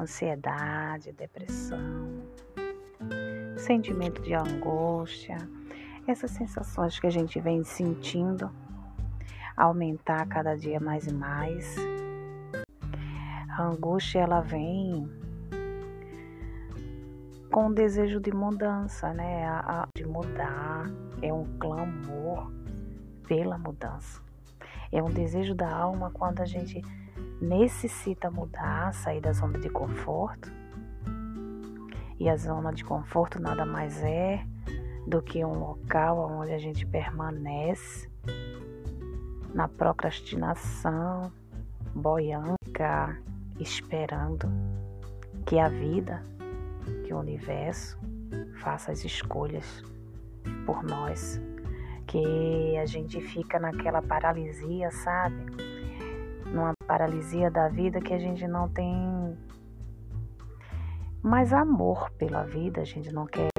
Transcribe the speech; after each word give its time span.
ansiedade, 0.00 1.12
depressão, 1.12 2.24
sentimento 3.56 4.22
de 4.22 4.34
angústia, 4.34 5.36
essas 6.06 6.30
sensações 6.30 6.98
que 6.98 7.06
a 7.06 7.10
gente 7.10 7.38
vem 7.38 7.62
sentindo 7.62 8.50
aumentar 9.56 10.26
cada 10.26 10.56
dia 10.56 10.80
mais 10.80 11.06
e 11.06 11.12
mais. 11.12 11.76
A 13.50 13.64
angústia 13.64 14.20
ela 14.20 14.40
vem 14.40 15.06
com 17.50 17.66
o 17.66 17.74
desejo 17.74 18.20
de 18.20 18.32
mudança, 18.32 19.12
né? 19.12 19.44
A, 19.44 19.82
a, 19.82 19.88
de 19.94 20.06
mudar, 20.06 20.86
é 21.20 21.32
um 21.32 21.44
clamor 21.58 22.50
pela 23.26 23.58
mudança. 23.58 24.22
É 24.90 25.02
um 25.02 25.10
desejo 25.10 25.54
da 25.54 25.70
alma 25.70 26.10
quando 26.10 26.40
a 26.40 26.46
gente 26.46 26.80
necessita 27.40 28.30
mudar, 28.30 28.92
sair 28.92 29.20
da 29.20 29.32
zona 29.32 29.58
de 29.58 29.68
conforto. 29.68 30.52
E 32.18 32.28
a 32.28 32.36
zona 32.36 32.72
de 32.72 32.84
conforto 32.84 33.40
nada 33.40 33.64
mais 33.64 34.02
é 34.02 34.44
do 35.06 35.22
que 35.22 35.44
um 35.44 35.58
local 35.58 36.18
onde 36.18 36.52
a 36.52 36.58
gente 36.58 36.86
permanece 36.86 38.08
na 39.54 39.66
procrastinação, 39.66 41.32
boiando, 41.94 42.54
esperando 43.58 44.48
que 45.44 45.58
a 45.58 45.68
vida, 45.68 46.22
que 47.04 47.12
o 47.12 47.18
universo 47.18 47.98
faça 48.60 48.92
as 48.92 49.04
escolhas 49.04 49.82
por 50.64 50.82
nós, 50.82 51.40
que 52.06 52.76
a 52.78 52.86
gente 52.86 53.20
fica 53.20 53.58
naquela 53.58 54.00
paralisia, 54.00 54.90
sabe? 54.90 55.79
Numa 56.52 56.72
paralisia 56.86 57.50
da 57.50 57.68
vida 57.68 58.00
que 58.00 58.12
a 58.12 58.18
gente 58.18 58.46
não 58.46 58.68
tem 58.68 59.36
mais 61.22 61.52
amor 61.52 62.10
pela 62.12 62.44
vida, 62.44 62.80
a 62.80 62.84
gente 62.84 63.12
não 63.12 63.26
quer 63.26 63.50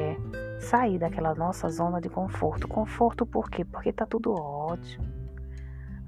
sair 0.59 0.98
daquela 0.98 1.33
nossa 1.36 1.70
zona 1.70 2.00
de 2.00 2.09
conforto. 2.09 2.67
Conforto 2.67 3.25
por 3.25 3.50
quê? 3.50 3.64
Porque 3.66 3.92
tá 3.92 4.06
tudo 4.06 4.33
ótimo. 4.33 5.06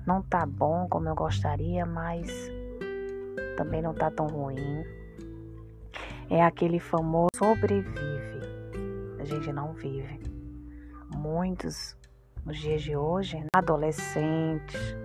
Não 0.05 0.21
tá 0.21 0.45
bom 0.45 0.87
como 0.89 1.07
eu 1.07 1.15
gostaria, 1.15 1.85
mas 1.85 2.29
também 3.55 3.81
não 3.81 3.93
tá 3.93 4.11
tão 4.11 4.27
ruim. 4.27 4.83
É 6.29 6.43
aquele 6.43 6.79
famoso 6.79 7.29
sobrevive. 7.37 8.39
A 9.19 9.23
gente 9.23 9.51
não 9.51 9.73
vive. 9.73 10.19
Muitos 11.15 11.95
nos 12.45 12.57
dias 12.57 12.81
de 12.81 12.95
hoje, 12.95 13.45
adolescentes, 13.55 14.95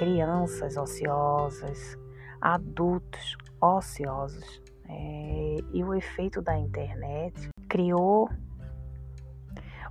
crianças 0.00 0.78
ociosas, 0.78 1.98
adultos 2.40 3.36
ociosos. 3.60 4.62
É, 4.88 5.56
e 5.74 5.84
o 5.84 5.92
efeito 5.94 6.40
da 6.40 6.56
internet 6.56 7.50
criou 7.68 8.30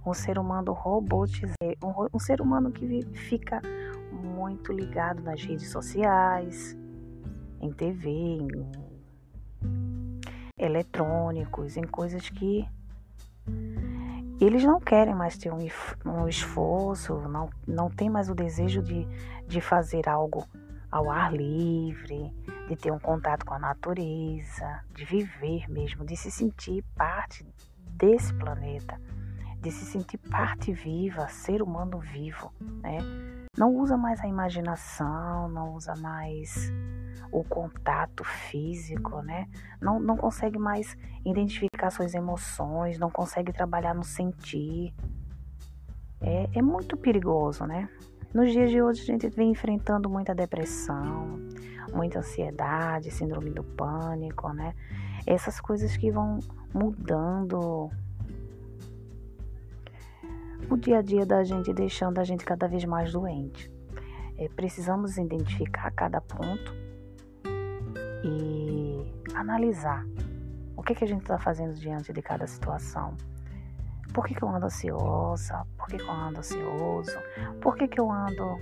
um 0.04 0.14
ser 0.14 0.40
humano 0.40 0.74
robotizado, 0.74 1.56
um, 1.84 2.08
um 2.12 2.20
ser 2.20 2.42
humano 2.42 2.72
que 2.72 3.06
fica 3.14 3.62
muito 4.12 4.74
ligado 4.74 5.22
nas 5.22 5.44
redes 5.44 5.70
sociais, 5.70 6.76
em 7.62 7.72
TV, 7.72 8.10
em 8.10 8.48
eletrônicos, 10.58 11.78
em 11.78 11.84
coisas 11.84 12.28
que 12.30 12.68
eles 14.40 14.64
não 14.64 14.80
querem 14.80 15.14
mais 15.14 15.38
ter 15.38 15.52
um, 15.52 15.59
um 16.06 16.28
esforço, 16.28 17.16
não, 17.28 17.50
não 17.68 17.90
tem 17.90 18.09
mais 18.09 18.30
o 18.30 18.36
desejo 18.36 18.81
de, 18.81 19.06
de 19.48 19.59
fazer 19.62 20.08
algo 20.08 20.48
ao 20.92 21.09
ar 21.09 21.34
livre, 21.34 22.34
de 22.68 22.76
ter 22.76 22.92
um 22.92 23.00
contato 23.00 23.46
com 23.46 23.54
a 23.54 23.59
natureza, 23.59 24.84
de 24.94 25.06
viver 25.06 25.69
mesmo, 25.69 26.06
de 26.06 26.16
se 26.16 26.31
sentir 26.31 26.84
parte 26.96 27.46
desse 27.91 28.34
planeta, 28.34 29.00
de 29.62 29.72
se 29.72 29.86
sentir 29.86 30.18
parte 30.18 30.72
viva, 30.72 31.28
ser 31.28 31.62
humano 31.62 32.00
vivo, 32.00 32.52
né? 32.81 32.97
Não 33.58 33.76
usa 33.76 33.98
mais 33.98 34.22
a 34.22 34.28
imaginação, 34.28 35.50
não 35.50 35.74
usa 35.74 35.96
mais 35.96 36.72
o 37.32 37.44
contato 37.44 38.24
físico, 38.24 39.22
né? 39.22 39.48
Não, 39.82 40.00
não 40.00 40.16
consegue 40.16 40.58
mais 40.58 40.96
identificar 41.26 41.90
suas 41.90 42.14
emoções, 42.14 42.98
não 42.98 43.10
consegue 43.10 43.52
trabalhar 43.52 43.94
no 43.94 44.04
sentir. 44.04 44.94
É, 46.22 46.50
é 46.54 46.62
muito 46.62 46.96
perigoso, 46.96 47.66
né? 47.66 47.90
Nos 48.34 48.52
dias 48.52 48.70
de 48.70 48.82
hoje 48.82 49.02
a 49.02 49.06
gente 49.06 49.28
vem 49.30 49.52
enfrentando 49.52 50.10
muita 50.10 50.36
depressão, 50.36 51.40
muita 51.94 52.20
ansiedade, 52.20 53.12
síndrome 53.12 53.50
do 53.50 53.64
pânico, 53.64 54.50
né? 54.54 54.76
Essas 55.26 55.60
coisas 55.60 55.98
que 55.98 56.12
vão 56.12 56.40
mudando 56.74 57.90
o 60.70 60.78
dia 60.78 61.00
a 61.00 61.02
dia 61.02 61.25
da 61.25 61.44
gente, 61.44 61.74
deixando 61.74 62.20
a 62.20 62.24
gente 62.24 62.44
cada 62.44 62.68
vez 62.68 62.84
mais 62.86 63.12
doente. 63.14 63.72
É, 64.38 64.47
precisamos 64.50 65.18
identificar 65.18 65.92
cada 65.92 66.22
ponto 66.22 66.74
e 68.24 69.14
analisar 69.36 70.06
o 70.75 70.81
que, 70.81 70.96
que 70.96 71.03
a 71.03 71.08
gente 71.08 71.22
está 71.22 71.38
fazendo 71.38 71.74
diante 71.74 72.14
de 72.14 72.22
cada 72.22 72.48
situação. 72.48 73.16
Por 74.14 74.25
que, 74.25 74.34
que 74.34 74.44
eu 74.44 74.50
ando 74.50 74.66
ansiosa? 74.66 75.66
Por 75.78 75.88
que, 75.88 75.98
que 75.98 76.03
eu 76.03 76.12
ando 76.12 76.40
ansioso? 76.40 77.19
Por 77.62 77.75
que, 77.75 77.88
que 77.88 78.00
eu 78.00 78.12
ando 78.12 78.58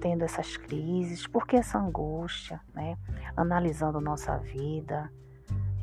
tendo 0.00 0.24
essas 0.24 0.56
crises? 0.56 1.26
Por 1.26 1.46
que 1.46 1.56
essa 1.56 1.78
angústia? 1.78 2.60
Né? 2.74 2.96
Analisando 3.36 4.00
nossa 4.00 4.38
vida, 4.38 5.12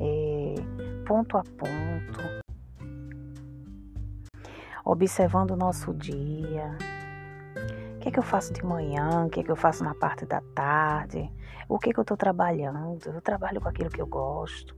é, 0.00 0.54
ponto 1.06 1.38
a 1.38 1.42
ponto, 1.42 2.45
observando 4.86 5.50
o 5.50 5.56
nosso 5.56 5.92
dia. 5.92 6.78
O 7.96 7.98
que 7.98 8.08
é 8.08 8.12
que 8.12 8.18
eu 8.20 8.22
faço 8.22 8.52
de 8.52 8.64
manhã? 8.64 9.26
O 9.26 9.28
que 9.28 9.40
é 9.40 9.42
que 9.42 9.50
eu 9.50 9.56
faço 9.56 9.82
na 9.82 9.94
parte 9.94 10.24
da 10.24 10.40
tarde? 10.54 11.28
O 11.68 11.76
que 11.76 11.90
é 11.90 11.92
que 11.92 11.98
eu 11.98 12.02
estou 12.02 12.16
trabalhando? 12.16 13.04
Eu 13.06 13.20
trabalho 13.20 13.60
com 13.60 13.68
aquilo 13.68 13.90
que 13.90 14.00
eu 14.00 14.06
gosto. 14.06 14.76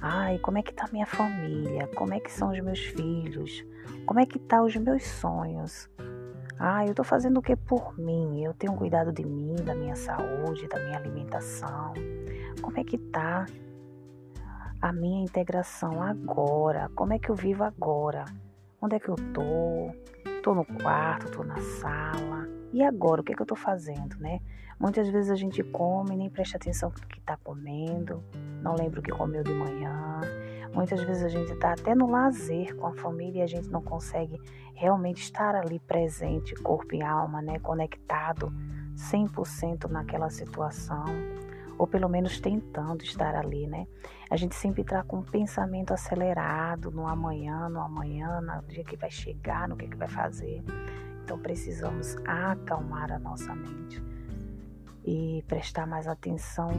Ai, 0.00 0.38
como 0.38 0.56
é 0.56 0.62
que 0.62 0.72
tá 0.72 0.88
minha 0.90 1.04
família? 1.04 1.86
Como 1.88 2.14
é 2.14 2.20
que 2.20 2.32
são 2.32 2.50
os 2.50 2.58
meus 2.60 2.80
filhos? 2.80 3.62
Como 4.06 4.18
é 4.18 4.24
que 4.24 4.38
tá 4.38 4.62
os 4.62 4.74
meus 4.76 5.04
sonhos? 5.04 5.90
Ai, 6.58 6.88
eu 6.88 6.94
tô 6.94 7.04
fazendo 7.04 7.36
o 7.36 7.42
que 7.42 7.54
por 7.54 7.98
mim? 7.98 8.42
Eu 8.42 8.54
tenho 8.54 8.72
cuidado 8.74 9.12
de 9.12 9.24
mim, 9.26 9.56
da 9.56 9.74
minha 9.74 9.94
saúde, 9.94 10.66
da 10.68 10.78
minha 10.78 10.96
alimentação. 10.96 11.92
Como 12.62 12.80
é 12.80 12.84
que 12.84 12.96
tá 12.96 13.44
a 14.80 14.90
minha 14.90 15.22
integração 15.22 16.02
agora? 16.02 16.90
Como 16.94 17.12
é 17.12 17.18
que 17.18 17.28
eu 17.28 17.34
vivo 17.34 17.62
agora? 17.62 18.24
Onde 18.82 18.96
é 18.96 18.98
que 18.98 19.08
eu 19.08 19.14
tô? 19.32 19.94
Tô 20.42 20.56
no 20.56 20.64
quarto, 20.64 21.30
tô 21.30 21.44
na 21.44 21.56
sala. 21.60 22.48
E 22.72 22.82
agora, 22.82 23.20
o 23.20 23.24
que 23.24 23.32
é 23.32 23.36
que 23.36 23.40
eu 23.40 23.46
tô 23.46 23.54
fazendo, 23.54 24.16
né? 24.18 24.40
Muitas 24.76 25.08
vezes 25.08 25.30
a 25.30 25.36
gente 25.36 25.62
come 25.62 26.14
e 26.14 26.16
nem 26.16 26.28
presta 26.28 26.56
atenção 26.56 26.88
no 26.88 27.06
que 27.06 27.20
está 27.20 27.36
comendo, 27.36 28.20
não 28.60 28.74
lembra 28.74 28.98
o 28.98 29.02
que 29.02 29.12
comeu 29.12 29.44
de 29.44 29.52
manhã. 29.52 30.20
Muitas 30.74 31.00
vezes 31.04 31.22
a 31.22 31.28
gente 31.28 31.52
está 31.52 31.74
até 31.74 31.94
no 31.94 32.10
lazer 32.10 32.74
com 32.74 32.88
a 32.88 32.92
família 32.92 33.38
e 33.38 33.42
a 33.42 33.46
gente 33.46 33.68
não 33.68 33.82
consegue 33.82 34.40
realmente 34.74 35.22
estar 35.22 35.54
ali 35.54 35.78
presente, 35.78 36.52
corpo 36.56 36.92
e 36.96 37.02
alma, 37.02 37.40
né? 37.40 37.60
Conectado 37.60 38.52
100% 38.96 39.88
naquela 39.88 40.28
situação, 40.28 41.04
ou 41.78 41.86
pelo 41.86 42.08
menos 42.08 42.40
tentando 42.40 43.02
estar 43.02 43.34
ali, 43.34 43.66
né? 43.66 43.86
A 44.30 44.36
gente 44.36 44.54
sempre 44.54 44.82
está 44.82 45.02
com 45.02 45.18
um 45.18 45.22
pensamento 45.22 45.92
acelerado 45.92 46.90
no 46.90 47.06
amanhã, 47.06 47.68
no 47.68 47.80
amanhã, 47.80 48.40
no 48.40 48.62
dia 48.66 48.84
que 48.84 48.96
vai 48.96 49.10
chegar, 49.10 49.68
no 49.68 49.76
que, 49.76 49.88
que 49.88 49.96
vai 49.96 50.08
fazer. 50.08 50.62
Então 51.24 51.38
precisamos 51.38 52.16
acalmar 52.26 53.12
a 53.12 53.18
nossa 53.18 53.54
mente 53.54 54.02
e 55.04 55.44
prestar 55.46 55.86
mais 55.86 56.06
atenção 56.06 56.70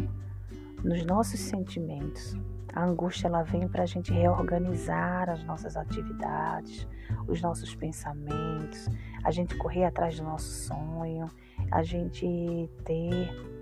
nos 0.83 1.05
nossos 1.05 1.39
sentimentos. 1.39 2.35
A 2.73 2.83
angústia 2.83 3.27
ela 3.27 3.43
vem 3.43 3.67
para 3.67 3.83
a 3.83 3.85
gente 3.85 4.11
reorganizar 4.11 5.29
as 5.29 5.43
nossas 5.43 5.77
atividades, 5.77 6.87
os 7.27 7.41
nossos 7.41 7.75
pensamentos, 7.75 8.89
a 9.23 9.31
gente 9.31 9.55
correr 9.55 9.85
atrás 9.85 10.17
do 10.17 10.23
nosso 10.23 10.49
sonho, 10.67 11.29
a 11.71 11.83
gente 11.83 12.69
ter 12.83 13.52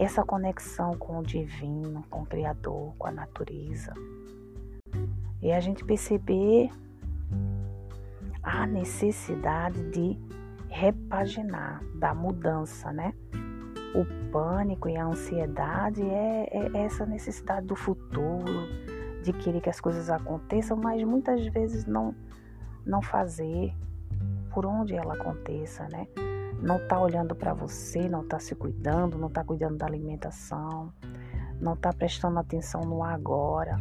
essa 0.00 0.24
conexão 0.24 0.96
com 0.96 1.18
o 1.18 1.22
divino, 1.22 2.02
com 2.08 2.22
o 2.22 2.26
Criador, 2.26 2.94
com 2.96 3.06
a 3.06 3.10
natureza. 3.10 3.92
E 5.42 5.52
a 5.52 5.60
gente 5.60 5.84
perceber 5.84 6.70
a 8.42 8.66
necessidade 8.66 9.90
de 9.90 10.18
repaginar, 10.68 11.84
da 11.96 12.14
mudança, 12.14 12.90
né? 12.90 13.12
O 13.94 14.30
pânico 14.30 14.88
e 14.88 14.96
a 14.96 15.04
ansiedade 15.04 16.02
é, 16.02 16.48
é 16.50 16.78
essa 16.78 17.04
necessidade 17.04 17.66
do 17.66 17.76
futuro, 17.76 18.68
de 19.22 19.34
querer 19.34 19.60
que 19.60 19.68
as 19.68 19.82
coisas 19.82 20.08
aconteçam, 20.08 20.78
mas 20.78 21.02
muitas 21.02 21.46
vezes 21.48 21.84
não, 21.84 22.14
não 22.86 23.02
fazer 23.02 23.74
por 24.50 24.64
onde 24.64 24.94
ela 24.94 25.12
aconteça, 25.12 25.86
né? 25.88 26.06
Não 26.62 26.78
tá 26.86 27.00
olhando 27.00 27.34
para 27.34 27.54
você, 27.54 28.08
não 28.08 28.26
tá 28.26 28.38
se 28.38 28.54
cuidando, 28.54 29.16
não 29.16 29.30
tá 29.30 29.42
cuidando 29.42 29.78
da 29.78 29.86
alimentação, 29.86 30.92
não 31.60 31.72
está 31.72 31.92
prestando 31.92 32.38
atenção 32.38 32.82
no 32.82 33.02
agora. 33.02 33.80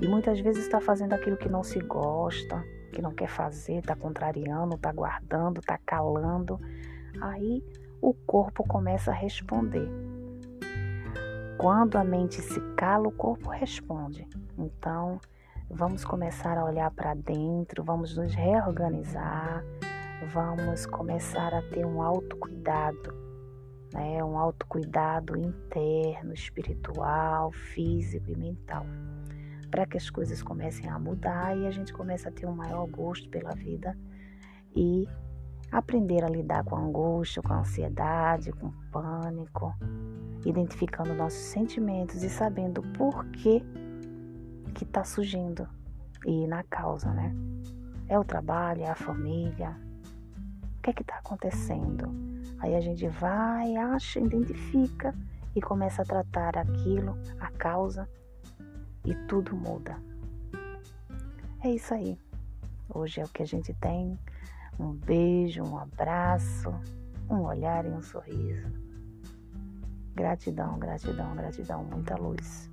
E 0.00 0.08
muitas 0.08 0.40
vezes 0.40 0.64
está 0.64 0.80
fazendo 0.80 1.12
aquilo 1.12 1.36
que 1.36 1.48
não 1.48 1.62
se 1.62 1.78
gosta, 1.80 2.64
que 2.92 3.02
não 3.02 3.12
quer 3.12 3.28
fazer, 3.28 3.78
está 3.78 3.94
contrariando, 3.94 4.74
está 4.74 4.90
guardando, 4.90 5.60
está 5.60 5.78
calando. 5.78 6.58
Aí 7.20 7.62
o 8.00 8.14
corpo 8.14 8.66
começa 8.66 9.10
a 9.10 9.14
responder. 9.14 9.88
Quando 11.58 11.96
a 11.96 12.04
mente 12.04 12.40
se 12.40 12.60
cala, 12.74 13.06
o 13.06 13.12
corpo 13.12 13.50
responde. 13.50 14.26
Então, 14.58 15.20
vamos 15.70 16.04
começar 16.04 16.58
a 16.58 16.64
olhar 16.64 16.90
para 16.90 17.14
dentro, 17.14 17.84
vamos 17.84 18.16
nos 18.16 18.34
reorganizar, 18.34 19.64
vamos 20.26 20.86
começar 20.86 21.52
a 21.54 21.62
ter 21.62 21.84
um 21.84 22.02
autocuidado, 22.02 23.14
né? 23.92 24.22
Um 24.22 24.38
autocuidado 24.38 25.36
interno, 25.36 26.32
espiritual, 26.32 27.52
físico 27.52 28.30
e 28.30 28.36
mental, 28.36 28.86
para 29.70 29.86
que 29.86 29.96
as 29.96 30.08
coisas 30.10 30.42
comecem 30.42 30.88
a 30.88 30.98
mudar 30.98 31.56
e 31.56 31.66
a 31.66 31.70
gente 31.70 31.92
comece 31.92 32.28
a 32.28 32.32
ter 32.32 32.46
um 32.46 32.54
maior 32.54 32.86
gosto 32.86 33.28
pela 33.28 33.54
vida 33.54 33.96
e 34.74 35.08
aprender 35.70 36.22
a 36.24 36.28
lidar 36.28 36.64
com 36.64 36.76
a 36.76 36.80
angústia, 36.80 37.42
com 37.42 37.52
a 37.52 37.60
ansiedade, 37.60 38.52
com 38.52 38.68
o 38.68 38.74
pânico, 38.90 39.74
identificando 40.44 41.14
nossos 41.14 41.40
sentimentos 41.40 42.22
e 42.22 42.28
sabendo 42.28 42.82
por 42.82 43.24
que 43.26 43.62
que 44.74 44.84
está 44.84 45.04
surgindo 45.04 45.68
e 46.26 46.46
na 46.46 46.62
causa, 46.64 47.12
né? 47.12 47.34
É 48.08 48.18
o 48.18 48.24
trabalho, 48.24 48.82
é 48.82 48.88
a 48.88 48.94
família. 48.94 49.76
Que 50.82 50.90
é 50.90 50.92
que 50.92 51.02
está 51.02 51.18
acontecendo? 51.18 52.08
Aí 52.58 52.74
a 52.74 52.80
gente 52.80 53.06
vai, 53.08 53.76
acha, 53.76 54.18
identifica 54.18 55.14
e 55.54 55.60
começa 55.60 56.02
a 56.02 56.04
tratar 56.04 56.58
aquilo, 56.58 57.16
a 57.38 57.50
causa, 57.52 58.08
e 59.04 59.14
tudo 59.26 59.56
muda. 59.56 59.96
É 61.62 61.70
isso 61.70 61.94
aí. 61.94 62.18
Hoje 62.88 63.20
é 63.20 63.24
o 63.24 63.28
que 63.28 63.42
a 63.42 63.46
gente 63.46 63.72
tem. 63.74 64.18
Um 64.78 64.92
beijo, 64.92 65.62
um 65.62 65.78
abraço, 65.78 66.74
um 67.30 67.42
olhar 67.42 67.84
e 67.84 67.90
um 67.90 68.02
sorriso. 68.02 68.72
Gratidão, 70.14 70.78
gratidão, 70.78 71.34
gratidão, 71.36 71.84
muita 71.84 72.16
luz. 72.16 72.71